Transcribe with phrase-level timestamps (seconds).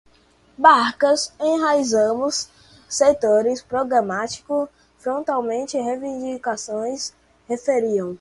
[0.57, 2.49] Barcas, enraizarmos,
[2.89, 7.13] setores, programático, frontalmente, reivindicações,
[7.47, 8.09] referiam